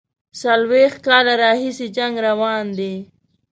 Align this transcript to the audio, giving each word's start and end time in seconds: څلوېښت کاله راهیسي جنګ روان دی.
څلوېښت 0.41 0.97
کاله 1.07 1.33
راهیسي 1.43 1.87
جنګ 1.97 2.13
روان 2.27 2.65
دی. 2.77 2.93